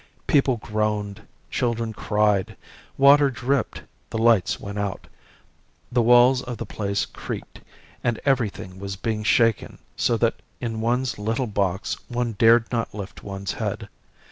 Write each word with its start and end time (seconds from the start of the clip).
People 0.25 0.57
groaned, 0.57 1.27
children 1.51 1.93
cried, 1.93 2.57
water 2.97 3.29
dripped, 3.29 3.83
the 4.09 4.17
lights 4.17 4.59
went 4.59 4.79
out, 4.79 5.05
the 5.91 6.01
walls 6.01 6.41
of 6.41 6.57
the 6.57 6.65
place 6.65 7.05
creaked, 7.05 7.61
and 8.03 8.19
everything 8.25 8.79
was 8.79 8.95
being 8.95 9.23
shaken 9.23 9.77
so 9.95 10.17
that 10.17 10.33
in 10.59 10.81
one's 10.81 11.19
little 11.19 11.45
box 11.45 11.97
one 12.09 12.31
dared 12.31 12.65
not 12.71 12.95
lift 12.95 13.21
one's 13.21 13.51
head. 13.51 13.89